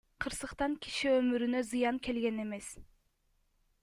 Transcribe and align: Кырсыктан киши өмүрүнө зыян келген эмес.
Кырсыктан 0.23 0.73
киши 0.85 1.11
өмүрүнө 1.17 1.61
зыян 1.67 2.01
келген 2.07 2.41
эмес. 2.45 2.71